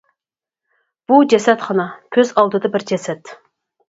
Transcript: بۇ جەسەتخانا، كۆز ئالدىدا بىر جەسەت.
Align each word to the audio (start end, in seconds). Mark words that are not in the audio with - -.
بۇ 1.11 1.19
جەسەتخانا، 1.33 1.85
كۆز 2.17 2.31
ئالدىدا 2.39 2.73
بىر 2.77 2.87
جەسەت. 2.93 3.35